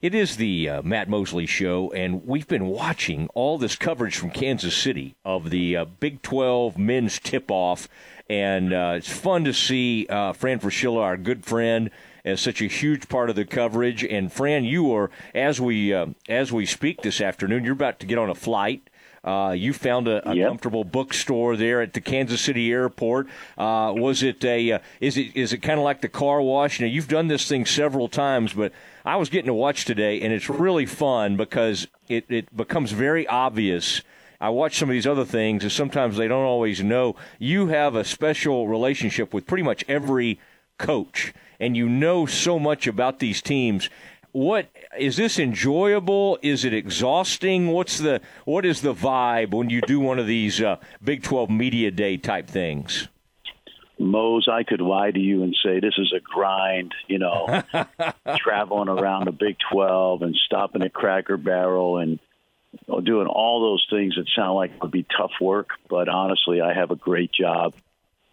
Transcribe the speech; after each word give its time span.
It 0.00 0.14
is 0.14 0.36
the 0.36 0.68
uh, 0.68 0.82
Matt 0.82 1.08
Mosley 1.08 1.44
Show, 1.44 1.90
and 1.90 2.24
we've 2.24 2.46
been 2.46 2.66
watching 2.66 3.26
all 3.34 3.58
this 3.58 3.74
coverage 3.74 4.16
from 4.16 4.30
Kansas 4.30 4.76
City 4.76 5.16
of 5.24 5.50
the 5.50 5.76
uh, 5.76 5.86
Big 5.86 6.22
12 6.22 6.78
men's 6.78 7.18
tip 7.18 7.50
off. 7.50 7.88
And 8.30 8.72
uh, 8.72 8.94
it's 8.96 9.10
fun 9.10 9.42
to 9.42 9.52
see 9.52 10.06
uh, 10.08 10.34
Fran 10.34 10.60
Fraschilla, 10.60 11.00
our 11.00 11.16
good 11.16 11.44
friend, 11.44 11.90
as 12.24 12.40
such 12.40 12.62
a 12.62 12.66
huge 12.66 13.08
part 13.08 13.28
of 13.28 13.34
the 13.34 13.44
coverage. 13.44 14.04
And 14.04 14.32
Fran, 14.32 14.62
you 14.62 14.94
are 14.94 15.10
as 15.34 15.60
we 15.60 15.92
uh, 15.92 16.06
as 16.28 16.52
we 16.52 16.64
speak 16.64 17.02
this 17.02 17.20
afternoon, 17.20 17.64
you're 17.64 17.72
about 17.72 17.98
to 17.98 18.06
get 18.06 18.18
on 18.18 18.30
a 18.30 18.36
flight. 18.36 18.87
Uh, 19.28 19.52
you 19.52 19.72
found 19.74 20.08
a, 20.08 20.26
a 20.30 20.34
Yep. 20.34 20.48
comfortable 20.48 20.84
bookstore 20.84 21.54
there 21.56 21.82
at 21.82 21.92
the 21.92 22.00
Kansas 22.00 22.40
City 22.40 22.72
airport. 22.72 23.26
Uh, 23.58 23.92
was 23.94 24.22
it 24.22 24.42
a? 24.44 24.72
Uh, 24.72 24.78
is 25.00 25.18
it 25.18 25.36
is 25.36 25.52
it 25.52 25.58
kind 25.58 25.78
of 25.78 25.84
like 25.84 26.00
the 26.00 26.08
car 26.08 26.40
wash? 26.40 26.80
You 26.80 26.86
know, 26.86 26.92
you've 26.92 27.08
done 27.08 27.28
this 27.28 27.46
thing 27.46 27.66
several 27.66 28.08
times, 28.08 28.54
but 28.54 28.72
I 29.04 29.16
was 29.16 29.28
getting 29.28 29.48
to 29.48 29.54
watch 29.54 29.84
today, 29.84 30.20
and 30.22 30.32
it's 30.32 30.48
really 30.48 30.86
fun 30.86 31.36
because 31.36 31.88
it 32.08 32.24
it 32.30 32.56
becomes 32.56 32.92
very 32.92 33.26
obvious. 33.26 34.00
I 34.40 34.48
watch 34.50 34.78
some 34.78 34.88
of 34.88 34.92
these 34.94 35.06
other 35.06 35.24
things, 35.26 35.62
and 35.62 35.72
sometimes 35.72 36.16
they 36.16 36.28
don't 36.28 36.44
always 36.46 36.82
know. 36.82 37.16
You 37.38 37.66
have 37.66 37.96
a 37.96 38.04
special 38.04 38.66
relationship 38.68 39.34
with 39.34 39.46
pretty 39.46 39.64
much 39.64 39.84
every 39.88 40.38
coach, 40.78 41.34
and 41.60 41.76
you 41.76 41.88
know 41.88 42.24
so 42.24 42.58
much 42.58 42.86
about 42.86 43.18
these 43.18 43.42
teams. 43.42 43.90
What 44.38 44.68
is 44.96 45.16
this 45.16 45.40
enjoyable? 45.40 46.38
Is 46.42 46.64
it 46.64 46.72
exhausting? 46.72 47.72
What's 47.72 47.98
the 47.98 48.20
what 48.44 48.64
is 48.64 48.82
the 48.82 48.94
vibe 48.94 49.50
when 49.50 49.68
you 49.68 49.80
do 49.80 49.98
one 49.98 50.20
of 50.20 50.28
these 50.28 50.62
uh, 50.62 50.76
Big 51.02 51.24
Twelve 51.24 51.50
Media 51.50 51.90
Day 51.90 52.18
type 52.18 52.46
things? 52.46 53.08
Mose, 53.98 54.48
I 54.48 54.62
could 54.62 54.80
lie 54.80 55.10
to 55.10 55.18
you 55.18 55.42
and 55.42 55.56
say 55.60 55.80
this 55.80 55.98
is 55.98 56.14
a 56.16 56.20
grind, 56.20 56.94
you 57.08 57.18
know, 57.18 57.64
traveling 58.36 58.88
around 58.88 59.24
the 59.24 59.32
Big 59.32 59.56
12 59.72 60.22
and 60.22 60.36
stopping 60.46 60.82
at 60.82 60.92
Cracker 60.92 61.36
Barrel 61.36 61.98
and 61.98 62.20
you 62.70 62.78
know, 62.86 63.00
doing 63.00 63.26
all 63.26 63.60
those 63.60 63.84
things 63.90 64.14
that 64.14 64.28
sound 64.36 64.54
like 64.54 64.70
it 64.70 64.80
would 64.80 64.92
be 64.92 65.04
tough 65.16 65.32
work. 65.40 65.70
But 65.90 66.08
honestly, 66.08 66.60
I 66.60 66.74
have 66.74 66.92
a 66.92 66.96
great 66.96 67.32
job. 67.32 67.74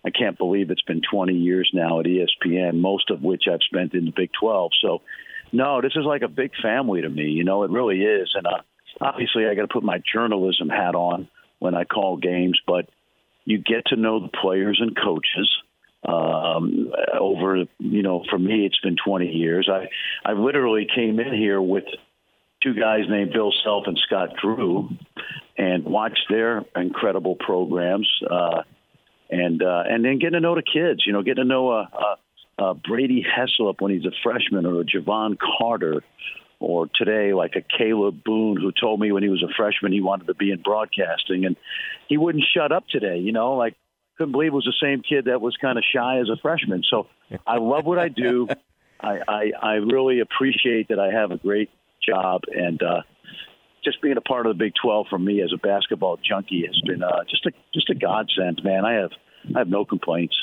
I 0.06 0.12
can't 0.12 0.38
believe 0.38 0.70
it's 0.70 0.84
been 0.84 1.02
20 1.02 1.34
years 1.34 1.72
now 1.74 2.00
at 2.00 2.06
ESPN, 2.06 2.80
most 2.80 3.10
of 3.10 3.24
which 3.24 3.46
I've 3.52 3.64
spent 3.64 3.96
in 3.96 4.06
the 4.06 4.14
Big 4.16 4.30
12. 4.40 4.72
So, 4.80 5.02
no, 5.56 5.82
this 5.82 5.94
is 5.96 6.06
like 6.06 6.22
a 6.22 6.28
big 6.28 6.52
family 6.62 7.02
to 7.02 7.10
me. 7.10 7.24
You 7.24 7.44
know, 7.44 7.64
it 7.64 7.72
really 7.72 8.02
is. 8.02 8.32
And 8.36 8.46
uh, 8.46 8.62
obviously, 9.02 9.46
I 9.46 9.56
got 9.56 9.64
to 9.64 9.68
put 9.68 9.84
my 9.84 10.02
journalism 10.14 10.70
hat 10.70 10.96
on 10.96 11.28
when 11.60 11.76
I 11.76 11.86
call 11.86 12.18
games, 12.18 12.60
but 12.68 12.90
you 13.46 13.60
get 13.60 13.86
to 13.88 13.96
know 13.96 14.20
the 14.20 14.38
players 14.42 14.80
and 14.82 14.96
coaches 14.96 15.50
um, 16.08 16.92
over 17.20 17.64
you 17.80 18.04
know 18.04 18.24
for 18.30 18.38
me 18.38 18.66
it's 18.66 18.80
been 18.82 18.96
20 19.04 19.28
years 19.28 19.68
i 19.72 19.88
i 20.24 20.34
literally 20.34 20.88
came 20.94 21.20
in 21.20 21.34
here 21.34 21.60
with 21.60 21.86
two 22.62 22.74
guys 22.76 23.02
named 23.10 23.34
bill 23.34 23.52
self 23.64 23.86
and 23.88 24.00
scott 24.06 24.30
drew 24.42 24.90
and 25.58 25.84
watched 25.84 26.26
their 26.30 26.64
incredible 26.76 27.36
programs 27.36 28.08
uh, 28.30 28.62
and 29.32 29.64
uh, 29.64 29.84
and 29.88 30.06
then 30.06 30.20
getting 30.20 30.34
to 30.34 30.40
know 30.40 30.54
the 30.54 30.62
kids 30.62 31.04
you 31.08 31.14
know 31.14 31.24
getting 31.24 31.44
to 31.44 31.48
know 31.48 31.72
a, 31.72 31.82
a, 31.82 32.16
a 32.58 32.74
brady 32.74 33.24
heslip 33.24 33.82
when 33.82 33.92
he's 33.92 34.06
a 34.06 34.12
freshman 34.24 34.66
or 34.66 34.82
a 34.82 34.86
jevon 34.86 35.38
carter 35.58 36.04
or 36.60 36.88
today 36.96 37.34
like 37.34 37.56
a 37.56 37.62
Caleb 37.62 38.24
Boone 38.24 38.58
who 38.60 38.72
told 38.72 39.00
me 39.00 39.12
when 39.12 39.24
he 39.24 39.30
was 39.30 39.44
a 39.44 39.54
freshman 39.56 39.92
he 39.92 40.02
wanted 40.02 40.28
to 40.28 40.34
be 40.34 40.52
in 40.52 40.62
broadcasting 40.62 41.46
and 41.46 41.58
he 42.08 42.18
wouldn't 42.18 42.46
shut 42.56 42.72
up 42.72 42.88
today, 42.88 43.18
you 43.18 43.32
know, 43.32 43.56
like 43.56 43.76
couldn't 44.18 44.32
believe 44.32 44.54
it 44.54 44.56
was 44.56 44.64
the 44.64 44.74
same 44.82 45.02
kid 45.02 45.26
that 45.26 45.42
was 45.42 45.58
kind 45.58 45.78
of 45.78 45.84
shy 45.94 46.20
as 46.20 46.30
a 46.30 46.38
freshman. 46.42 46.84
So 46.90 47.08
I 47.46 47.58
love 47.58 47.86
what 47.86 48.00
I 48.00 48.08
do. 48.08 48.48
I, 49.02 49.20
I 49.28 49.52
I 49.62 49.74
really 49.74 50.22
appreciate 50.22 50.88
that 50.88 51.00
I 51.00 51.12
have 51.12 51.32
a 51.32 51.38
great 51.38 51.70
job 52.08 52.44
and 52.54 52.82
uh 52.82 53.02
just 53.86 54.02
being 54.02 54.18
a 54.18 54.22
part 54.22 54.48
of 54.48 54.58
the 54.58 54.64
Big 54.64 54.74
12 54.82 55.08
for 55.10 55.20
me 55.20 55.42
as 55.42 55.54
a 55.54 55.58
basketball 55.58 56.18
junkie 56.18 56.66
has 56.66 56.82
been 56.82 57.04
uh, 57.04 57.24
just 57.30 57.46
a 57.46 57.52
just 57.74 57.90
a 57.90 57.96
godsend, 57.96 58.62
man. 58.64 58.84
I 58.84 58.94
have 58.94 59.12
I 59.56 59.60
have 59.60 59.68
no 59.68 59.86
complaints. 59.86 60.36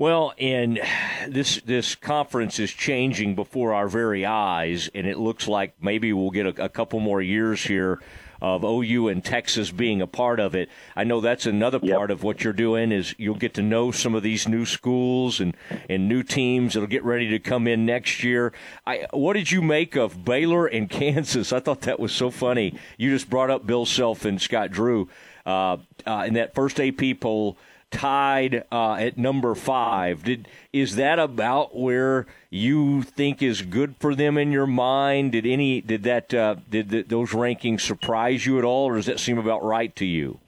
Well, 0.00 0.32
and 0.38 0.80
this 1.28 1.60
this 1.66 1.94
conference 1.94 2.58
is 2.58 2.70
changing 2.70 3.34
before 3.34 3.74
our 3.74 3.86
very 3.86 4.24
eyes, 4.24 4.88
and 4.94 5.06
it 5.06 5.18
looks 5.18 5.46
like 5.46 5.74
maybe 5.78 6.14
we'll 6.14 6.30
get 6.30 6.46
a, 6.46 6.64
a 6.64 6.68
couple 6.70 7.00
more 7.00 7.20
years 7.20 7.62
here 7.62 8.00
of 8.40 8.64
OU 8.64 9.08
and 9.08 9.22
Texas 9.22 9.70
being 9.70 10.00
a 10.00 10.06
part 10.06 10.40
of 10.40 10.54
it. 10.54 10.70
I 10.96 11.04
know 11.04 11.20
that's 11.20 11.44
another 11.44 11.78
Yep. 11.82 11.94
part 11.94 12.10
of 12.10 12.22
what 12.22 12.42
you're 12.42 12.54
doing 12.54 12.92
is 12.92 13.14
you'll 13.18 13.34
get 13.34 13.52
to 13.54 13.62
know 13.62 13.90
some 13.90 14.14
of 14.14 14.22
these 14.22 14.48
new 14.48 14.64
schools 14.64 15.38
and, 15.38 15.54
and 15.90 16.08
new 16.08 16.22
teams 16.22 16.72
that'll 16.72 16.86
get 16.86 17.04
ready 17.04 17.28
to 17.28 17.38
come 17.38 17.66
in 17.66 17.84
next 17.84 18.24
year. 18.24 18.54
I, 18.86 19.06
what 19.12 19.34
did 19.34 19.50
you 19.52 19.60
make 19.60 19.96
of 19.96 20.24
Baylor 20.24 20.66
and 20.66 20.88
Kansas? 21.00 21.52
I 21.52 21.60
thought 21.60 21.82
that 21.82 22.00
was 22.00 22.12
so 22.12 22.30
funny. 22.30 22.72
You 22.96 23.10
just 23.10 23.28
brought 23.28 23.50
up 23.50 23.66
Bill 23.66 23.84
Self 23.84 24.24
and 24.24 24.40
Scott 24.40 24.70
Drew 24.70 25.10
uh, 25.44 25.76
uh, 26.06 26.24
in 26.26 26.32
that 26.34 26.54
first 26.54 26.80
AP 26.80 27.20
poll 27.20 27.58
tied 27.90 28.64
uh, 28.70 28.94
at 28.94 29.18
number 29.18 29.54
five. 29.54 30.24
Did 30.24 30.48
is 30.72 30.96
that 30.96 31.18
about 31.18 31.76
where 31.76 32.26
you 32.48 33.02
think 33.02 33.42
is 33.42 33.62
good 33.62 33.94
for 33.98 34.14
them 34.14 34.38
in 34.38 34.52
your 34.52 34.66
mind? 34.66 35.32
Did 35.32 35.46
any 35.46 35.80
did 35.80 36.04
that 36.04 36.32
uh, 36.32 36.56
did 36.68 36.90
th- 36.90 37.08
those 37.08 37.30
rankings 37.30 37.80
surprise 37.80 38.46
you 38.46 38.58
at 38.58 38.64
all, 38.64 38.86
or 38.86 38.96
does 38.96 39.06
that 39.06 39.20
seem 39.20 39.38
about 39.38 39.64
right 39.64 39.94
to 39.96 40.06
you? 40.06 40.38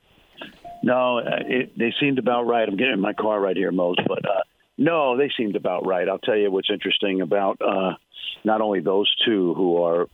No, 0.82 1.18
uh, 1.18 1.42
it, 1.46 1.78
they 1.78 1.92
seemed 2.00 2.18
about 2.18 2.42
right. 2.44 2.68
I'm 2.68 2.76
getting 2.76 2.94
in 2.94 3.00
my 3.00 3.12
car 3.12 3.40
right 3.40 3.56
here, 3.56 3.70
Mose, 3.70 3.98
but 4.06 4.24
uh, 4.24 4.42
no, 4.76 5.16
they 5.16 5.30
seemed 5.36 5.54
about 5.54 5.86
right. 5.86 6.08
I'll 6.08 6.18
tell 6.18 6.36
you 6.36 6.50
what's 6.50 6.70
interesting 6.70 7.20
about 7.20 7.60
uh, 7.60 7.92
not 8.44 8.60
only 8.60 8.80
those 8.80 9.12
two 9.24 9.54
who 9.54 9.82
are 9.82 10.08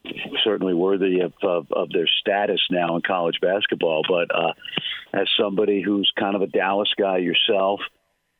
certainly 0.44 0.75
worthy 0.75 1.21
of, 1.21 1.33
of, 1.43 1.67
of 1.72 1.91
their 1.91 2.09
status 2.21 2.61
now 2.71 2.97
in 2.97 3.03
college 3.03 3.38
basketball, 3.41 4.03
but 4.06 4.34
uh, 4.34 4.53
as 5.13 5.29
somebody 5.39 5.83
who's 5.83 6.11
kind 6.19 6.37
of 6.37 6.43
a 6.43 6.47
Dallas 6.47 6.93
guy 6.99 7.19
yourself, 7.19 7.81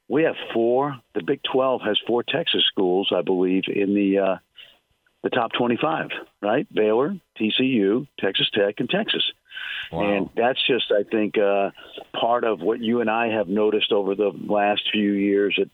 we 0.09 0.25
have 0.25 0.37
four. 0.53 0.97
The 1.15 1.23
Big 1.23 1.41
12 1.51 1.83
has 1.83 1.99
four 2.07 2.23
Texas 2.23 2.65
schools, 2.71 3.13
I 3.15 3.23
believe, 3.23 3.65
in 3.69 3.95
the 3.95 4.19
uh, 4.19 4.37
the 5.23 5.31
top 5.31 5.53
25, 5.53 6.11
right? 6.41 6.67
Baylor, 6.73 7.17
TCU, 7.41 8.07
Texas 8.21 8.49
Tech, 8.55 8.77
and 8.79 8.89
Texas. 8.89 9.25
And 9.91 10.31
that's 10.37 10.65
just, 10.67 10.93
I 10.93 11.03
think, 11.03 11.37
uh, 11.37 11.71
part 12.19 12.45
of 12.45 12.61
what 12.61 12.81
you 12.81 13.01
and 13.01 13.11
I 13.11 13.29
have 13.29 13.49
noticed 13.49 13.91
over 13.91 14.15
the 14.15 14.31
last 14.31 14.83
few 14.93 15.13
years, 15.13 15.59
at 15.61 15.69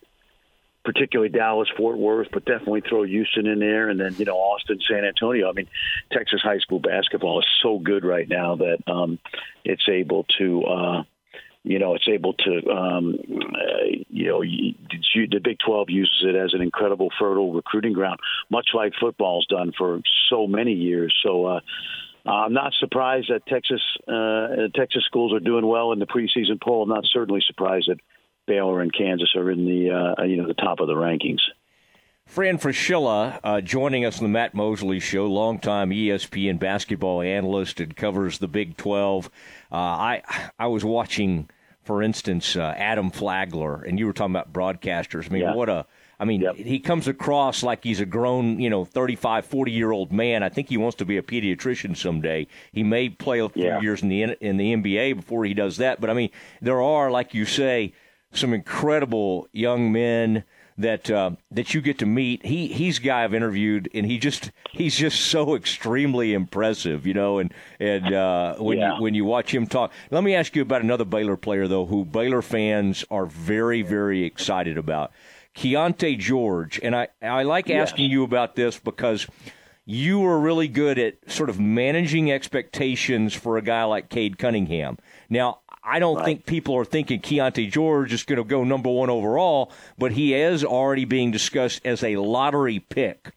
particularly 0.85 1.29
Dallas, 1.29 1.67
Fort 1.75 1.97
Worth, 1.97 2.27
but 2.31 2.45
definitely 2.45 2.81
throw 2.87 3.03
Houston 3.03 3.47
in 3.47 3.59
there, 3.59 3.89
and 3.89 3.99
then 3.99 4.15
you 4.15 4.25
know 4.25 4.37
Austin, 4.37 4.79
San 4.89 5.03
Antonio. 5.03 5.49
I 5.49 5.53
mean, 5.53 5.67
Texas 6.11 6.41
high 6.41 6.59
school 6.59 6.79
basketball 6.79 7.39
is 7.39 7.45
so 7.61 7.79
good 7.79 8.05
right 8.05 8.29
now 8.29 8.55
that 8.55 8.77
um, 8.87 9.19
it's 9.63 9.89
able 9.89 10.25
to. 10.37 10.63
Uh, 10.63 11.03
you 11.67 11.79
know, 11.79 11.95
it's 11.95 12.07
able 12.07 12.33
to, 12.33 12.69
um, 12.69 13.17
uh, 13.27 13.85
you 14.11 14.27
know, 14.27 14.43
the 14.43 15.39
Big 15.43 15.57
12 15.65 15.89
uses 15.89 16.23
it 16.23 16.35
as 16.35 16.53
an 16.53 16.61
incredible 16.61 17.09
fertile 17.17 17.53
recruiting 17.53 17.93
ground, 17.93 18.19
much 18.51 18.67
like 18.75 18.93
football's 19.01 19.47
done 19.47 19.71
for 19.75 19.99
so 20.29 20.45
many 20.45 20.73
years. 20.73 21.11
So, 21.23 21.47
uh, 21.47 21.59
I'm 22.23 22.53
not 22.53 22.73
surprised 22.79 23.29
that 23.29 23.45
Texas 23.47 23.81
uh, 24.07 24.67
Texas 24.75 25.03
schools 25.05 25.33
are 25.33 25.39
doing 25.39 25.65
well 25.65 25.91
in 25.91 25.99
the 25.99 26.07
preseason 26.07 26.61
poll. 26.61 26.83
I'm 26.83 26.89
not 26.89 27.05
certainly 27.05 27.41
surprised 27.45 27.89
that 27.89 27.99
Baylor 28.47 28.81
and 28.81 28.93
Kansas 28.93 29.33
are 29.35 29.49
in 29.49 29.65
the 29.65 29.91
uh, 30.19 30.23
you 30.23 30.37
know 30.37 30.47
the 30.47 30.53
top 30.53 30.79
of 30.79 30.87
the 30.87 30.93
rankings. 30.93 31.39
Fran 32.25 32.57
Fraschilla 32.57 33.39
uh, 33.43 33.61
joining 33.61 34.03
us 34.03 34.17
on 34.17 34.23
the 34.23 34.29
Matt 34.29 34.55
Mosley 34.55 34.99
Show, 34.99 35.27
longtime 35.27 35.91
ESPN 35.91 36.57
basketball 36.57 37.21
analyst 37.21 37.79
and 37.79 37.95
covers 37.95 38.39
the 38.39 38.47
Big 38.47 38.77
12. 38.77 39.27
Uh, 39.71 39.75
I 39.75 40.21
I 40.57 40.67
was 40.67 40.83
watching, 40.83 41.49
for 41.83 42.01
instance, 42.01 42.55
uh, 42.55 42.73
Adam 42.77 43.11
Flagler, 43.11 43.83
and 43.83 43.99
you 43.99 44.05
were 44.07 44.13
talking 44.13 44.33
about 44.35 44.51
broadcasters. 44.53 45.29
I 45.29 45.33
mean, 45.33 45.41
Yeah. 45.43 45.53
what 45.55 45.69
a 45.69 45.85
I 46.17 46.23
mean, 46.23 46.41
Yep. 46.41 46.55
he 46.55 46.79
comes 46.79 47.09
across 47.09 47.61
like 47.61 47.83
he's 47.83 47.99
a 47.99 48.05
grown, 48.05 48.57
you 48.59 48.69
know, 48.69 48.85
35, 48.85 49.45
40 49.45 49.71
year 49.73 49.91
old 49.91 50.13
man. 50.13 50.43
I 50.43 50.49
think 50.49 50.69
he 50.69 50.77
wants 50.77 50.95
to 50.97 51.05
be 51.05 51.17
a 51.17 51.21
pediatrician 51.21 51.95
someday. 51.97 52.47
He 52.71 52.83
may 52.83 53.09
play 53.09 53.39
a 53.39 53.49
few 53.49 53.65
Yeah. 53.65 53.81
years 53.81 54.01
in 54.01 54.07
the 54.09 54.21
in 54.39 54.55
the 54.57 54.71
NBA 54.71 55.11
before 55.13 55.43
he 55.45 55.53
does 55.53 55.75
that. 55.77 55.99
But 55.99 56.09
I 56.09 56.13
mean, 56.13 56.29
there 56.61 56.81
are, 56.81 57.11
like 57.11 57.33
you 57.33 57.43
say, 57.45 57.91
some 58.35 58.53
incredible 58.53 59.47
young 59.51 59.91
men 59.91 60.43
that 60.77 61.09
uh, 61.09 61.31
that 61.51 61.73
you 61.73 61.79
get 61.81 61.99
to 61.99 62.05
meet. 62.05 62.45
He 62.45 62.67
he's 62.67 62.97
a 62.99 63.01
guy 63.01 63.23
I've 63.23 63.33
interviewed, 63.33 63.89
and 63.93 64.05
he 64.05 64.17
just 64.17 64.51
he's 64.73 64.97
just 64.97 65.21
so 65.21 65.55
extremely 65.55 66.33
impressive, 66.33 67.07
you 67.07 67.13
know. 67.13 67.39
And 67.39 67.53
and 67.79 68.13
uh, 68.13 68.55
when 68.55 68.79
Yeah. 68.79 68.95
you 68.97 69.01
when 69.01 69.13
you 69.13 69.23
watch 69.23 69.53
him 69.53 69.67
talk, 69.67 69.93
let 70.11 70.23
me 70.23 70.35
ask 70.35 70.55
you 70.55 70.61
about 70.61 70.81
another 70.81 71.05
Baylor 71.05 71.37
player 71.37 71.67
though, 71.67 71.85
who 71.85 72.03
Baylor 72.03 72.41
fans 72.41 73.05
are 73.09 73.25
very 73.25 73.83
very 73.83 74.23
excited 74.25 74.77
about, 74.77 75.11
Keyonte 75.55 76.19
George. 76.19 76.79
And 76.83 76.93
I 76.95 77.07
I 77.21 77.43
like 77.43 77.69
asking 77.69 78.11
you 78.11 78.23
about 78.23 78.55
this 78.55 78.77
because. 78.77 79.27
You 79.87 80.21
were 80.21 80.39
really 80.39 80.67
good 80.67 80.97
at 80.97 81.17
sort 81.31 81.47
of 81.47 81.59
managing 81.59 82.31
expectations 82.31 83.35
for 83.35 83.57
a 83.57 83.61
guy 83.61 83.83
like 83.83 84.09
Cade 84.09 84.39
Cunningham. 84.39 84.97
Now, 85.29 85.59
I 85.85 85.99
don't 85.99 86.15
Right. 86.17 86.25
think 86.25 86.45
people 86.45 86.75
are 86.75 86.85
thinking 86.85 87.19
Keyonte 87.21 87.69
George 87.71 88.11
is 88.11 88.23
going 88.23 88.37
to 88.37 88.43
go 88.43 88.63
number 88.63 88.89
one 88.89 89.09
overall, 89.09 89.71
but 89.97 90.13
he 90.13 90.33
is 90.33 90.63
already 90.63 91.05
being 91.05 91.31
discussed 91.31 91.81
as 91.85 92.03
a 92.03 92.15
lottery 92.17 92.79
pick. 92.79 93.31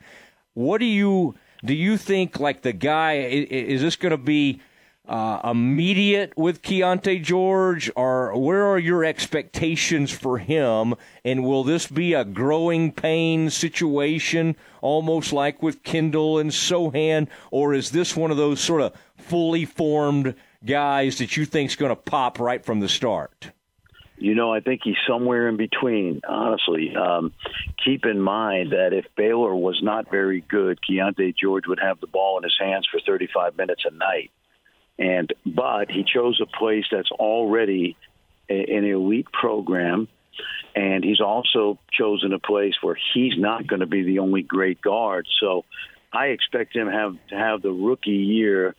What 0.55 0.79
do 0.79 0.87
you 0.87 1.35
do 1.65 1.75
you 1.75 1.97
think 1.97 2.39
like 2.41 2.62
the 2.62 2.73
guy 2.73 3.15
is 3.15 3.83
this 3.83 3.97
going 3.97 4.12
to 4.12 4.17
be 4.17 4.61
uh, 5.09 5.41
immediate 5.43 6.33
with 6.37 6.61
Keyonte 6.62 7.23
George, 7.23 7.91
or 7.97 8.39
where 8.39 8.65
are 8.67 8.79
your 8.79 9.05
expectations 9.05 10.11
for 10.11 10.37
him? 10.39 10.94
And 11.25 11.44
will 11.44 11.65
this 11.65 11.87
be 11.87 12.12
a 12.12 12.25
growing 12.27 12.93
pain 12.93 13.49
situation, 13.51 14.55
almost 14.83 15.33
like 15.33 15.62
with 15.62 15.83
Kendall 15.83 16.39
and 16.39 16.51
Sochan, 16.51 17.27
or 17.51 17.73
is 17.73 17.91
this 17.91 18.17
one 18.17 18.31
of 18.31 18.37
those 18.37 18.61
sort 18.61 18.83
of 18.83 18.93
fully 19.17 19.65
formed 19.65 20.35
guys 20.64 21.19
that 21.19 21.37
you 21.37 21.44
think 21.44 21.70
is 21.70 21.76
going 21.76 21.90
to 21.90 21.96
pop 21.96 22.38
right 22.38 22.64
from 22.64 22.81
the 22.81 22.88
start? 22.88 23.50
You 24.20 24.34
know, 24.34 24.52
I 24.52 24.60
think 24.60 24.81
he's 24.82 24.96
somewhere 25.06 25.49
in 25.49 25.56
between, 25.56 26.22
honestly. 26.28 26.94
Um, 26.96 27.32
keep 27.84 28.05
in 28.05 28.20
mind 28.20 28.72
that 28.72 28.93
if 28.93 29.05
Baylor 29.16 29.55
was 29.55 29.81
not 29.81 30.10
very 30.10 30.40
good, 30.40 30.81
Keyonte 30.82 31.37
George 31.37 31.69
would 31.69 31.78
have 31.81 32.00
the 32.00 32.08
ball 32.08 32.37
in 32.38 32.43
his 32.43 32.56
hands 32.58 32.88
for 32.90 33.00
35 33.00 33.56
minutes 33.56 33.84
a 33.88 33.94
night. 33.94 34.32
And 34.99 35.32
but 35.46 35.90
he 35.90 36.02
chose 36.02 36.40
a 36.43 36.46
place 36.46 36.84
that's 36.90 37.12
already 37.12 37.96
a, 38.50 38.76
an 38.76 38.84
elite 38.84 39.31
program, 39.32 40.08
and 40.75 41.05
he's 41.05 41.20
also 41.20 41.78
chosen 41.93 42.32
a 42.32 42.40
place 42.40 42.75
where 42.82 42.99
he's 43.14 43.34
not 43.38 43.69
going 43.69 43.81
to 43.81 43.87
be 43.87 44.02
the 44.02 44.19
only 44.19 44.43
great 44.43 44.81
guard. 44.81 45.28
So 45.38 45.64
I 46.12 46.26
expect 46.26 46.75
him 46.75 46.88
have 46.88 47.14
to 47.28 47.37
have 47.37 47.62
the 47.62 47.70
rookie 47.70 48.10
year 48.10 48.75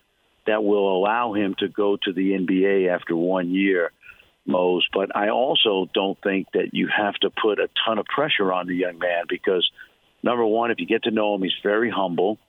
that 0.50 0.64
will 0.64 0.98
allow 0.98 1.34
him 1.34 1.56
to 1.60 1.68
go 1.68 1.96
to 1.96 2.12
the 2.12 2.32
NBA 2.32 2.90
after 2.90 3.16
one 3.16 3.52
year. 3.52 3.92
Mose, 4.46 4.88
but 4.92 5.16
I 5.16 5.30
also 5.30 5.88
don't 5.94 6.20
think 6.24 6.48
that 6.54 6.74
you 6.74 6.88
have 6.88 7.14
to 7.16 7.30
put 7.30 7.60
a 7.60 7.70
ton 7.86 8.00
of 8.00 8.06
pressure 8.06 8.52
on 8.52 8.66
the 8.66 8.76
young 8.76 8.98
man 8.98 9.26
because 9.30 9.70
number 10.24 10.44
one, 10.44 10.72
if 10.72 10.80
you 10.80 10.88
get 10.88 11.04
to 11.04 11.12
know 11.12 11.36
him, 11.36 11.44
he's 11.44 11.54
very 11.62 11.92
humble. 11.92 12.40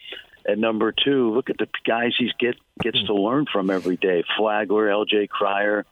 And 0.46 0.62
number 0.62 0.92
two, 0.92 1.34
look 1.34 1.50
at 1.50 1.58
the 1.58 1.68
guys 1.86 2.14
he 2.18 2.32
get 2.38 2.56
gets 2.80 3.02
to 3.04 3.14
learn 3.14 3.44
from 3.52 3.68
every 3.68 3.96
day. 3.96 4.24
Flagler, 4.38 4.88
L.J. 4.88 5.26
Cryer, 5.26 5.84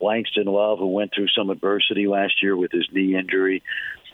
Langston 0.00 0.46
Love, 0.46 0.78
who 0.78 0.88
went 0.88 1.12
through 1.14 1.28
some 1.28 1.48
adversity 1.48 2.06
last 2.06 2.42
year 2.42 2.54
with 2.54 2.72
his 2.72 2.86
knee 2.92 3.16
injury, 3.16 3.62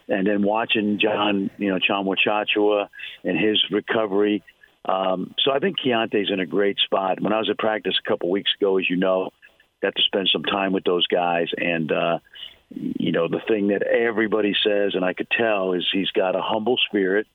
and 0.08 0.26
then 0.26 0.42
watching 0.42 1.00
John, 1.00 1.50
you 1.58 1.70
know, 1.70 1.78
Tchamwa 1.78 2.14
Tchatchoua 2.24 2.88
and 3.24 3.38
his 3.38 3.60
recovery. 3.70 4.44
Um, 4.84 5.34
so 5.38 5.52
I 5.52 5.58
think 5.58 5.76
Keyonte's 5.78 6.30
in 6.30 6.40
a 6.40 6.46
great 6.46 6.78
spot. 6.78 7.20
When 7.20 7.32
I 7.32 7.38
was 7.38 7.48
at 7.48 7.58
practice 7.58 7.94
a 8.04 8.08
couple 8.08 8.30
weeks 8.30 8.50
ago, 8.58 8.78
as 8.78 8.88
you 8.90 8.96
know, 8.96 9.30
got 9.80 9.94
to 9.94 10.02
spend 10.02 10.28
some 10.32 10.44
time 10.44 10.72
with 10.72 10.84
those 10.84 11.06
guys, 11.06 11.48
and 11.56 11.90
uh, 11.92 12.18
you 12.70 13.12
know, 13.12 13.28
the 13.28 13.40
thing 13.46 13.68
that 13.68 13.82
everybody 13.82 14.54
says, 14.54 14.94
and 14.94 15.04
I 15.04 15.12
could 15.12 15.30
tell, 15.30 15.72
is 15.72 15.88
he's 15.92 16.10
got 16.10 16.34
a 16.34 16.42
humble 16.42 16.78
spirit 16.88 17.26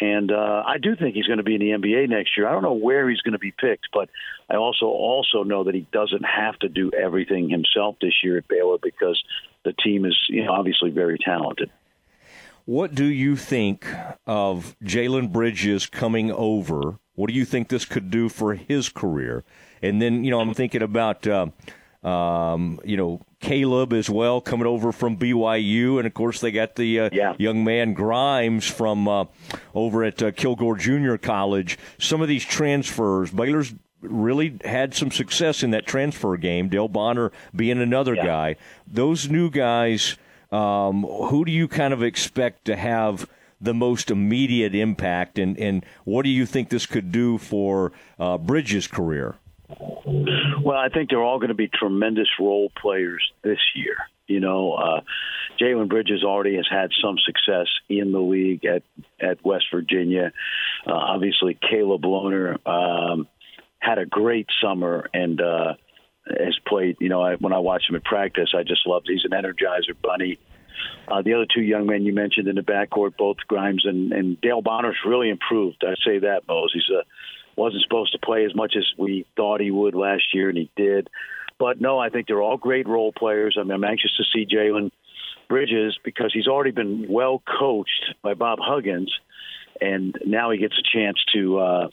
and 0.00 0.32
uh, 0.32 0.62
I 0.66 0.78
do 0.78 0.96
think 0.96 1.14
he's 1.14 1.26
going 1.26 1.38
to 1.38 1.44
be 1.44 1.54
in 1.54 1.60
the 1.60 1.88
NBA 1.88 2.08
next 2.08 2.36
year. 2.36 2.48
I 2.48 2.52
don't 2.52 2.62
know 2.62 2.72
where 2.72 3.08
he's 3.08 3.20
going 3.20 3.32
to 3.32 3.38
be 3.38 3.52
picked, 3.52 3.88
but 3.92 4.08
I 4.48 4.56
also 4.56 4.86
also 4.86 5.42
know 5.42 5.64
that 5.64 5.74
he 5.74 5.86
doesn't 5.92 6.24
have 6.24 6.58
to 6.60 6.68
do 6.68 6.90
everything 6.90 7.50
himself 7.50 7.96
this 8.00 8.14
year 8.24 8.38
at 8.38 8.48
Baylor 8.48 8.78
because 8.82 9.22
the 9.64 9.74
team 9.74 10.06
is 10.06 10.16
you 10.28 10.44
know 10.44 10.52
obviously 10.52 10.90
very 10.90 11.18
talented. 11.18 11.70
What 12.70 12.94
do 12.94 13.06
you 13.06 13.34
think 13.34 13.84
of 14.28 14.76
Jalen 14.80 15.32
Bridges 15.32 15.86
coming 15.86 16.30
over? 16.30 17.00
What 17.16 17.26
do 17.26 17.32
you 17.32 17.44
think 17.44 17.66
this 17.66 17.84
could 17.84 18.12
do 18.12 18.28
for 18.28 18.54
his 18.54 18.88
career? 18.88 19.42
And 19.82 20.00
then 20.00 20.22
you 20.22 20.30
know 20.30 20.38
I'm 20.38 20.54
thinking 20.54 20.80
about. 20.80 21.26
Uh, 21.26 21.48
um, 22.04 22.80
you 22.82 22.96
know, 22.96 23.20
Caleb 23.40 23.92
as 23.92 24.08
well 24.08 24.40
coming 24.40 24.66
over 24.68 24.90
from 24.92 25.18
BYU, 25.18 25.98
and 25.98 26.06
of 26.06 26.14
course 26.14 26.40
they 26.40 26.50
got 26.50 26.76
the 26.76 27.00
uh, 27.00 27.10
yeah. 27.12 27.34
young 27.38 27.62
man 27.62 27.92
Grimes 27.92 28.66
from 28.66 29.06
uh, 29.06 29.24
over 29.74 30.04
at 30.04 30.22
uh, 30.22 30.30
Kilgore 30.30 30.76
Junior 30.76 31.18
College. 31.18 31.76
Some 31.98 32.22
of 32.22 32.28
these 32.28 32.44
transfers, 32.44 33.32
Baylor's 33.32 33.74
really 34.00 34.58
had 34.64 34.94
some 34.94 35.10
success 35.10 35.62
in 35.62 35.72
that 35.72 35.86
transfer 35.86 36.36
game. 36.36 36.68
Dale 36.68 36.88
Bonner 36.88 37.32
being 37.54 37.80
another 37.82 38.14
yeah. 38.14 38.24
guy. 38.24 38.56
Those 38.86 39.28
new 39.28 39.50
guys, 39.50 40.16
um, 40.52 41.02
who 41.04 41.44
do 41.44 41.52
you 41.52 41.68
kind 41.68 41.92
of 41.92 42.02
expect 42.02 42.64
to 42.66 42.76
have? 42.76 43.28
the 43.62 43.74
most 43.74 44.10
immediate 44.10 44.74
impact, 44.74 45.38
and, 45.38 45.58
and 45.58 45.84
what 46.04 46.22
do 46.22 46.30
you 46.30 46.46
think 46.46 46.70
this 46.70 46.86
could 46.86 47.12
do 47.12 47.36
for 47.36 47.92
uh, 48.18 48.38
Bridges' 48.38 48.86
career? 48.86 49.36
Well, 49.68 50.78
I 50.78 50.88
think 50.88 51.10
they're 51.10 51.22
all 51.22 51.38
going 51.38 51.48
to 51.48 51.54
be 51.54 51.68
tremendous 51.68 52.28
role 52.40 52.72
players 52.80 53.22
this 53.42 53.58
year. 53.74 53.96
You 54.26 54.40
know, 54.40 54.72
uh, 54.74 55.00
Jalen 55.60 55.88
Bridges 55.88 56.24
already 56.24 56.56
has 56.56 56.66
had 56.70 56.90
some 57.02 57.16
success 57.18 57.66
in 57.88 58.12
the 58.12 58.20
league 58.20 58.64
at 58.64 58.82
at 59.20 59.44
West 59.44 59.66
Virginia. 59.72 60.32
Uh, 60.86 60.92
obviously, 60.92 61.58
Caleb 61.68 62.02
Lohner 62.02 62.64
um, 62.66 63.28
had 63.78 63.98
a 63.98 64.06
great 64.06 64.46
summer 64.62 65.10
and 65.12 65.40
uh, 65.40 65.74
has 66.26 66.58
played. 66.66 66.96
You 67.00 67.08
know, 67.08 67.22
I, 67.22 67.34
when 67.36 67.52
I 67.52 67.58
watch 67.58 67.84
him 67.88 67.96
at 67.96 68.04
practice, 68.04 68.50
I 68.54 68.62
just 68.62 68.86
love. 68.86 69.02
He's 69.06 69.24
an 69.24 69.30
energizer 69.30 69.94
bunny. 70.02 70.38
Uh, 71.08 71.22
the 71.22 71.34
other 71.34 71.46
two 71.52 71.62
young 71.62 71.86
men 71.86 72.04
you 72.04 72.14
mentioned 72.14 72.48
in 72.48 72.56
the 72.56 72.62
backcourt, 72.62 73.16
both 73.16 73.36
Grimes 73.46 73.84
and, 73.84 74.12
and 74.12 74.40
Dale 74.40 74.62
Bonner's 74.62 74.96
really 75.06 75.28
improved. 75.28 75.84
I 75.86 75.94
say 76.04 76.20
that, 76.20 76.42
Mose. 76.48 76.70
He's 76.72 76.88
a 76.90 77.02
wasn't 77.56 77.82
supposed 77.82 78.12
to 78.12 78.18
play 78.18 78.44
as 78.44 78.54
much 78.54 78.74
as 78.76 78.84
we 78.96 79.26
thought 79.36 79.60
he 79.60 79.70
would 79.70 79.94
last 79.94 80.22
year, 80.32 80.48
and 80.48 80.56
he 80.56 80.70
did. 80.76 81.08
But 81.58 81.80
no, 81.80 81.98
I 81.98 82.08
think 82.08 82.26
they're 82.26 82.40
all 82.40 82.56
great 82.56 82.88
role 82.88 83.12
players. 83.12 83.56
I 83.58 83.62
mean, 83.62 83.72
I'm 83.72 83.84
anxious 83.84 84.16
to 84.16 84.24
see 84.32 84.46
Jalen 84.46 84.90
Bridges 85.48 85.98
because 86.02 86.32
he's 86.32 86.46
already 86.46 86.70
been 86.70 87.06
well 87.08 87.42
coached 87.60 88.14
by 88.22 88.34
Bob 88.34 88.60
Huggins, 88.62 89.12
and 89.80 90.16
now 90.24 90.50
he 90.50 90.58
gets 90.58 90.78
a 90.78 90.96
chance 90.96 91.18
to, 91.34 91.58
uh, 91.58 91.88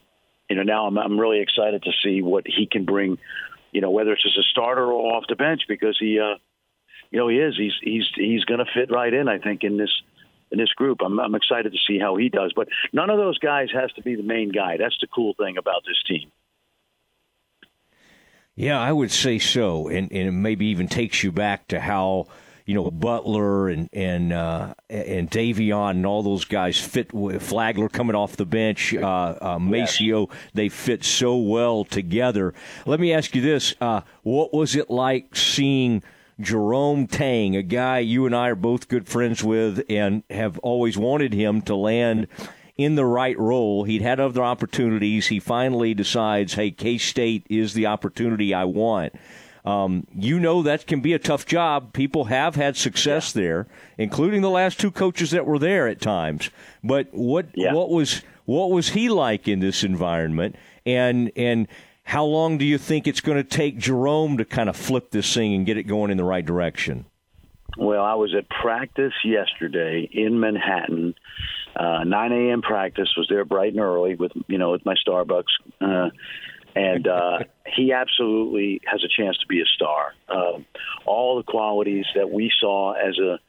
you 0.49 0.55
know, 0.55 0.63
now 0.63 0.87
I'm, 0.87 0.97
I'm 0.97 1.19
really 1.19 1.41
excited 1.41 1.83
to 1.83 1.91
see 2.03 2.21
what 2.21 2.45
he 2.47 2.65
can 2.65 2.85
bring. 2.85 3.17
You 3.71 3.81
know, 3.81 3.91
whether 3.91 4.13
it's 4.13 4.25
as 4.25 4.37
a 4.37 4.47
starter 4.51 4.85
or 4.85 5.15
off 5.15 5.25
the 5.27 5.35
bench, 5.35 5.63
because 5.67 5.97
he, 5.99 6.19
uh, 6.19 6.37
you 7.11 7.19
know, 7.19 7.27
he 7.27 7.37
is. 7.37 7.55
He's 7.57 7.73
he's 7.81 8.05
he's 8.15 8.45
going 8.45 8.59
to 8.59 8.71
fit 8.73 8.91
right 8.91 9.13
in. 9.13 9.27
I 9.27 9.39
think 9.39 9.63
in 9.63 9.77
this 9.77 9.91
in 10.51 10.57
this 10.57 10.71
group. 10.73 10.99
I'm, 11.03 11.19
I'm 11.19 11.35
excited 11.35 11.71
to 11.71 11.77
see 11.87 11.99
how 11.99 12.15
he 12.15 12.29
does. 12.29 12.53
But 12.55 12.69
none 12.93 13.09
of 13.09 13.17
those 13.17 13.37
guys 13.37 13.69
has 13.73 13.91
to 13.93 14.01
be 14.01 14.15
the 14.15 14.23
main 14.23 14.51
guy. 14.51 14.77
That's 14.77 14.97
the 15.01 15.07
cool 15.07 15.33
thing 15.37 15.57
about 15.57 15.83
this 15.85 16.01
team. 16.07 16.31
Yeah, 18.55 18.79
I 18.79 18.91
would 18.91 19.11
say 19.11 19.37
so, 19.37 19.87
and 19.87 20.11
and 20.11 20.27
it 20.27 20.31
maybe 20.31 20.67
even 20.67 20.87
takes 20.87 21.23
you 21.23 21.31
back 21.31 21.67
to 21.67 21.79
how 21.79 22.27
you 22.67 22.75
know 22.75 22.91
Butler 22.91 23.69
and 23.69 23.89
and 23.93 24.31
uh, 24.31 24.75
and 24.89 25.31
Davion 25.31 25.91
and 25.91 26.05
all 26.05 26.21
those 26.21 26.45
guys 26.45 26.79
fit. 26.79 27.11
with 27.13 27.41
Flagler 27.41 27.89
coming 27.89 28.15
off 28.15 28.35
the 28.35 28.45
bench, 28.45 28.93
uh, 28.93 28.99
uh, 29.01 29.57
MaCio, 29.57 30.29
they 30.53 30.69
fit 30.69 31.03
so 31.03 31.37
well 31.37 31.85
together. 31.85 32.53
Let 32.85 32.99
me 32.99 33.13
ask 33.13 33.33
you 33.33 33.41
this: 33.41 33.73
uh, 33.81 34.01
What 34.21 34.53
was 34.53 34.75
it 34.75 34.91
like 34.91 35.35
seeing? 35.35 36.03
Jerome 36.39 37.07
Tang, 37.07 37.55
a 37.55 37.63
guy 37.63 37.97
you 37.97 38.27
and 38.27 38.35
I 38.35 38.49
are 38.49 38.55
both 38.55 38.89
good 38.89 39.07
friends 39.07 39.43
with 39.43 39.83
and 39.89 40.21
have 40.29 40.59
always 40.59 40.95
wanted 40.95 41.33
him 41.33 41.63
to 41.63 41.75
land 41.75 42.27
in 42.77 42.93
the 42.93 43.05
right 43.05 43.37
role. 43.39 43.85
He'd 43.85 44.03
had 44.03 44.19
other 44.19 44.43
opportunities. 44.43 45.25
He 45.25 45.39
finally 45.39 45.95
decides, 45.95 46.53
hey, 46.53 46.69
K 46.69 46.99
State 46.99 47.47
is 47.49 47.73
the 47.73 47.87
opportunity 47.87 48.53
I 48.53 48.65
want. 48.65 49.13
Um, 49.67 50.07
you 50.15 50.39
know 50.39 50.63
that 50.63 50.87
can 50.87 51.01
be 51.01 51.13
a 51.13 51.19
tough 51.19 51.45
job. 51.45 51.91
People 51.91 52.25
have 52.25 52.55
had 52.55 52.77
success 52.77 53.35
yeah. 53.35 53.41
there, 53.41 53.67
including 53.97 54.41
the 54.41 54.49
last 54.49 54.79
two 54.79 54.91
coaches 54.91 55.31
that 55.31 55.45
were 55.45 55.59
there 55.59 55.89
at 55.89 55.99
times. 55.99 56.49
But 56.83 57.09
what 57.11 57.47
yeah. 57.53 57.73
what 57.73 57.89
was 57.89 58.21
what 58.45 58.71
was 58.71 58.89
he 58.89 59.09
like 59.09 59.47
in 59.47 59.59
this 59.59 59.83
environment? 59.83 60.55
And 60.85 61.31
and 61.35 61.67
how 62.03 62.23
long 62.23 62.57
do 62.57 62.63
you 62.63 62.77
think 62.77 63.07
it's 63.07 63.19
going 63.19 63.37
to 63.37 63.43
take 63.43 63.77
Jerome 63.77 64.37
to 64.37 64.45
kind 64.45 64.69
of 64.69 64.77
flip 64.77 65.11
this 65.11 65.33
thing 65.33 65.53
and 65.53 65.65
get 65.65 65.75
it 65.75 65.83
going 65.83 66.11
in 66.11 66.17
the 66.17 66.23
right 66.23 66.45
direction? 66.45 67.05
Well, 67.77 68.01
I 68.01 68.13
was 68.13 68.33
at 68.33 68.47
practice 68.49 69.13
yesterday 69.25 70.07
in 70.09 70.39
Manhattan. 70.39 71.13
Uh, 71.75 72.05
9 72.05 72.31
a.m. 72.31 72.61
practice 72.61 73.09
was 73.17 73.27
there 73.29 73.43
bright 73.43 73.73
and 73.73 73.81
early 73.81 74.15
with 74.15 74.31
you 74.47 74.57
know 74.57 74.71
with 74.71 74.85
my 74.85 74.95
Starbucks, 75.05 75.43
uh, 75.81 76.09
and 76.73 77.05
uh, 77.05 77.39
he 77.77 77.93
absolutely 77.93 78.81
has 78.85 79.03
a 79.03 79.07
chance 79.07 79.37
to 79.37 79.47
be 79.47 79.61
a 79.61 79.65
star. 79.65 80.13
Uh, 80.27 80.59
all 81.05 81.37
the 81.37 81.43
qualities 81.43 82.05
that 82.15 82.29
we 82.29 82.51
saw 82.59 82.93
as 82.93 83.17
a 83.19 83.39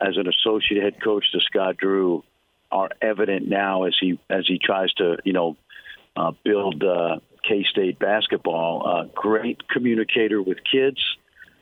as 0.00 0.16
an 0.16 0.26
associate 0.28 0.82
head 0.82 1.02
coach 1.02 1.24
to 1.32 1.40
Scott 1.40 1.76
Drew 1.76 2.24
are 2.72 2.90
evident 3.00 3.48
now 3.48 3.84
as 3.84 3.94
he 4.00 4.18
as 4.30 4.46
he 4.48 4.58
tries 4.58 4.92
to 4.94 5.18
you 5.24 5.32
know 5.34 5.56
uh, 6.16 6.32
build 6.42 6.82
uh, 6.82 7.18
K 7.46 7.64
State 7.70 7.98
basketball. 7.98 8.86
Uh, 8.88 9.04
great 9.14 9.68
communicator 9.68 10.40
with 10.40 10.58
kids, 10.70 11.00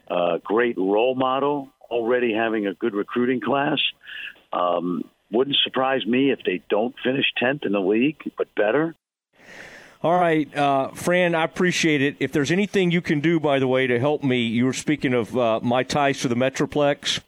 uh, 0.09 0.38
great 0.38 0.78
role 0.78 1.16
model, 1.16 1.68
already 1.90 2.33
having 2.33 2.66
a 2.66 2.75
good 2.75 2.94
recruiting 2.94 3.40
class. 3.40 3.80
Um, 4.52 5.02
wouldn't 5.33 5.56
surprise 5.64 6.06
me 6.06 6.30
if 6.30 6.40
they 6.47 6.62
don't 6.71 6.94
finish 7.02 7.26
10th 7.42 7.66
in 7.66 7.73
the 7.73 7.80
league, 7.80 8.23
but 8.38 8.54
better. 8.54 8.94
All 10.04 10.20
right, 10.20 10.54
uh, 10.54 10.88
Fran, 10.90 11.34
I 11.34 11.44
appreciate 11.44 12.02
it. 12.02 12.16
If 12.20 12.30
there's 12.30 12.50
anything 12.50 12.90
you 12.90 13.00
can 13.00 13.20
do, 13.20 13.40
by 13.40 13.58
the 13.58 13.66
way, 13.66 13.87
to 13.87 13.99
help 13.99 14.23
me, 14.23 14.42
you 14.42 14.66
were 14.66 14.75
speaking 14.75 15.14
of 15.14 15.34
uh, 15.34 15.61
my 15.62 15.82
ties 15.82 16.20
to 16.20 16.28
the 16.28 16.34
Metroplex. 16.34 17.20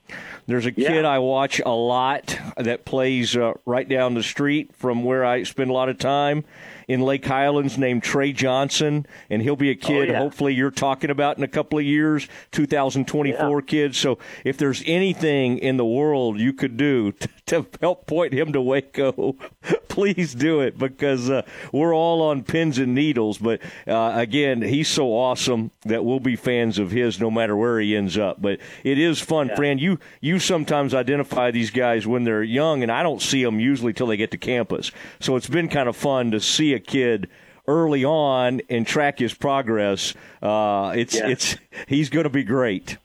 There's 0.47 0.67
a 0.67 0.73
yeah. 0.73 0.89
kid 0.89 1.07
I 1.07 1.21
watch 1.21 1.59
a 1.65 1.71
lot 1.71 2.39
that 2.59 2.85
plays 2.85 3.35
uh, 3.35 3.55
right 3.65 3.89
down 3.89 4.13
the 4.13 4.23
street 4.23 4.77
from 4.77 5.05
where 5.05 5.25
I 5.25 5.45
spend 5.45 5.71
a 5.71 5.73
lot 5.73 5.89
of 5.89 5.97
time 5.97 6.45
in 6.89 7.01
Lake 7.01 7.25
Highlands 7.25 7.77
named 7.77 8.03
Trey 8.03 8.33
Johnson, 8.33 9.07
and 9.29 9.43
he'll 9.43 9.57
be 9.57 9.71
a 9.71 9.75
kid. 9.75 10.09
Oh, 10.11 10.13
yeah. 10.13 10.19
Hopefully, 10.19 10.55
you're 10.55 10.71
talking 10.71 11.11
about 11.11 11.37
in 11.39 11.43
a 11.45 11.49
couple 11.49 11.79
of 11.79 11.85
years, 11.85 12.29
2024 12.53 13.61
Yeah. 13.61 13.67
kid. 13.67 13.95
So, 13.97 14.19
if 14.45 14.57
there's 14.57 14.83
anything 14.87 15.59
in 15.59 15.77
the 15.77 15.85
world 15.85 16.39
you 16.39 16.53
could 16.53 16.77
do 16.77 17.13
to, 17.13 17.29
to 17.47 17.67
help 17.81 18.07
point 18.07 18.33
him 18.33 18.53
to 18.53 18.61
Waco, 18.61 19.37
please 19.89 20.35
do 20.35 20.61
it 20.61 20.79
because 20.79 21.31
uh, 21.31 21.43
we're 21.73 21.95
all 21.95 22.23
on 22.23 22.43
pins 22.43 22.79
and 22.79 22.95
needles. 22.95 23.39
But 23.39 23.61
uh, 23.87 24.13
again, 24.15 24.63
he's 24.63 24.89
so 24.89 25.09
awesome 25.09 25.71
that 25.85 26.05
we'll 26.05 26.21
be 26.21 26.37
fans 26.37 26.79
of 26.79 26.91
his 26.91 27.21
no 27.21 27.31
matter 27.31 27.57
where 27.57 27.81
he 27.81 27.97
ends 27.97 28.17
up. 28.19 28.41
But 28.41 28.61
it 28.85 28.99
is 28.99 29.21
fun, 29.21 29.49
Yeah. 29.49 29.57
Fran. 29.57 29.79
You 29.79 29.99
you 30.21 30.39
sometimes 30.39 30.95
identify 30.95 31.51
these 31.51 31.71
guys 31.71 32.07
when 32.07 32.25
they're 32.25 32.43
young, 32.43 32.83
and 32.83 32.93
I 32.93 33.03
don't 33.03 33.23
see 33.23 33.43
them 33.43 33.59
usually 33.61 33.93
till 33.93 34.07
they 34.07 34.17
get 34.17 34.31
to 34.33 34.39
campus. 34.39 34.93
So 35.21 35.37
it's 35.37 35.49
been 35.49 35.69
kind 35.69 35.89
of 35.89 35.97
fun 35.97 36.31
to 36.33 36.41
see 36.41 36.75
a 36.77 36.81
kid 36.81 37.29
early 37.67 38.05
on 38.05 38.61
and 38.71 38.87
track 38.87 39.19
his 39.19 39.35
progress. 39.35 40.15
Uh, 40.41 40.93
it's 40.97 41.17
Yeah. 41.17 41.29
it's 41.29 41.57
he's 41.89 42.09
going 42.11 42.25
to 42.25 42.31
be 42.31 42.45
great. 42.45 42.99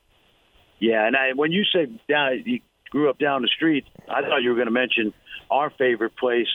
Yeah, 0.80 1.06
and 1.06 1.16
I, 1.16 1.34
when 1.36 1.52
you 1.52 1.64
said 1.66 2.00
down, 2.08 2.44
you 2.46 2.60
grew 2.90 3.10
up 3.10 3.18
down 3.20 3.42
the 3.42 3.48
street, 3.48 3.86
I 4.10 4.22
thought 4.22 4.44
you 4.44 4.50
were 4.50 4.56
going 4.56 4.68
to 4.68 4.72
mention 4.72 5.14
our 5.50 5.70
favorite 5.72 6.16
place. 6.16 6.48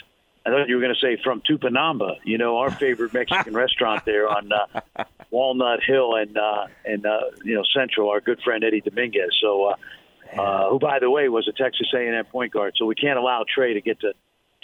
I 0.45 0.51
thought 0.51 0.69
you 0.69 0.77
were 0.77 0.81
going 0.83 0.95
to 0.95 1.01
say 1.01 1.21
from 1.25 1.43
Tupinamba. 1.49 2.17
You 2.25 2.39
know, 2.39 2.59
our 2.59 2.71
favorite 2.71 3.13
Mexican 3.13 3.55
restaurant 3.65 4.05
there 4.05 4.29
on 4.29 4.51
uh, 4.53 5.05
Walnut 5.31 5.81
Hill 5.83 6.15
and 6.15 6.37
uh, 6.39 6.67
and 6.85 7.05
uh, 7.07 7.21
you 7.45 7.55
know 7.57 7.63
Central. 7.77 8.11
Our 8.11 8.21
good 8.21 8.41
friend 8.43 8.63
Eddie 8.63 8.81
Dominguez. 8.81 9.31
So, 9.41 9.65
uh, 10.37 10.41
uh, 10.41 10.71
who 10.71 10.79
by 10.79 10.99
the 11.01 11.11
way 11.11 11.29
was 11.29 11.49
a 11.49 11.53
Texas 11.53 11.89
A&M 11.95 12.25
point 12.27 12.53
guard. 12.53 12.75
So 12.77 12.85
we 12.87 12.95
can't 12.95 13.19
allow 13.19 13.45
Trey 13.53 13.75
to 13.75 13.81
get 13.81 14.01
to 14.01 14.13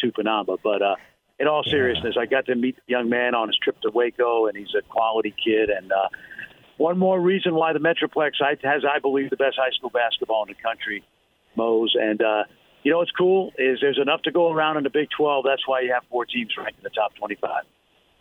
Tupinamba. 0.03 0.59
But 0.63 0.83
uh, 0.83 0.97
in 1.43 1.49
all 1.49 1.65
seriousness, 1.65 2.15
I 2.17 2.27
got 2.27 2.47
to 2.47 2.55
meet 2.55 2.77
the 2.77 2.83
young 2.87 3.09
man 3.09 3.35
on 3.35 3.49
his 3.49 3.59
trip 3.59 3.81
to 3.81 3.91
Waco, 3.91 4.47
and 4.47 4.57
he's 4.57 4.73
a 4.79 4.83
quality 4.83 5.35
kid. 5.45 5.71
And 5.71 5.91
uh, 5.91 6.09
one 6.77 6.97
more 6.97 7.21
reason 7.21 7.57
why 7.57 7.73
the 7.73 7.81
Metroplex 7.81 8.35
has, 8.63 8.85
I 8.89 9.01
believe, 9.01 9.31
the 9.31 9.37
best 9.37 9.57
high 9.59 9.73
school 9.73 9.91
basketball 9.91 10.45
in 10.45 10.55
the 10.55 10.63
country, 10.63 11.03
Mose. 11.57 11.97
And 12.01 12.23
uh, 12.23 12.45
you 12.85 12.93
know 12.93 12.99
what's 12.99 13.11
cool 13.11 13.53
is 13.59 13.79
there's 13.81 13.99
enough 14.01 14.23
to 14.23 14.31
go 14.31 14.53
around 14.53 14.77
in 14.77 14.85
the 14.85 14.91
Big 14.91 15.09
12. 15.17 15.45
That's 15.45 15.67
why 15.67 15.81
you 15.81 15.93
have 15.93 16.05
four 16.09 16.27
teams 16.27 16.53
ranked 16.57 16.79
in 16.79 16.85
the 16.85 16.91
top 16.91 17.17
25. 17.17 17.65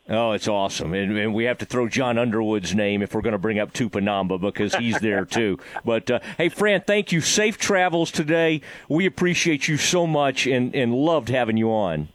Oh, 0.10 0.32
it's 0.32 0.48
awesome. 0.48 0.96
And, 0.96 1.16
and 1.16 1.36
we 1.36 1.44
have 1.44 1.60
to 1.60 1.66
throw 1.66 1.88
John 1.88 2.18
Underwood's 2.18 2.74
name 2.74 3.04
if 3.04 3.14
we're 3.14 3.22
going 3.22 3.34
to 3.34 3.38
bring 3.38 3.60
up 3.60 3.72
Tupinamba 3.72 4.42
because 4.42 4.74
he's 4.74 5.00
there 5.00 5.26
too. 5.38 5.60
But 5.86 6.10
uh, 6.10 6.22
hey, 6.40 6.50
Fran, 6.50 6.82
thank 6.88 7.12
you. 7.12 7.22
Safe 7.22 7.60
travels 7.60 8.10
today. 8.10 8.62
We 8.90 9.06
appreciate 9.06 9.68
you 9.68 9.78
so 9.78 10.08
much 10.08 10.48
and, 10.48 10.76
and 10.76 10.96
loved 10.96 11.30
having 11.30 11.56
you 11.56 11.70
on. 11.70 12.10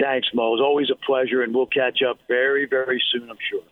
Thanks, 0.00 0.28
Mose. 0.32 0.60
Always 0.60 0.90
a 0.90 0.96
pleasure, 0.96 1.42
and 1.42 1.54
we'll 1.54 1.66
catch 1.66 2.02
up 2.08 2.18
very, 2.28 2.66
very 2.66 3.02
soon, 3.12 3.30
I'm 3.30 3.38
sure. 3.50 3.62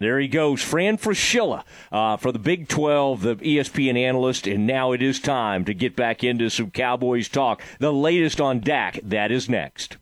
There 0.00 0.18
he 0.18 0.28
goes, 0.28 0.60
Fran 0.60 0.98
Fraschilla 0.98 1.64
uh, 1.92 2.16
for 2.16 2.32
the 2.32 2.38
Big 2.38 2.68
12, 2.68 3.22
the 3.22 3.36
ESPN 3.36 3.96
analyst, 3.96 4.46
and 4.46 4.66
now 4.66 4.92
it 4.92 5.00
is 5.00 5.20
time 5.20 5.64
to 5.64 5.72
get 5.72 5.94
back 5.94 6.24
into 6.24 6.50
some 6.50 6.70
Cowboys 6.70 7.28
talk. 7.28 7.62
The 7.78 7.92
latest 7.92 8.40
on 8.40 8.60
Dak, 8.60 8.98
that 9.04 9.30
is 9.30 9.48
next. 9.48 9.96